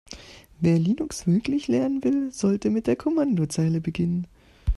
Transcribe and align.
Wer 0.59 0.79
Linux 0.79 1.27
wirklich 1.27 1.67
lernen 1.67 2.03
will, 2.03 2.31
sollte 2.31 2.71
mit 2.71 2.87
der 2.87 2.95
Kommandozeile 2.95 3.81
beginnen. 3.81 4.25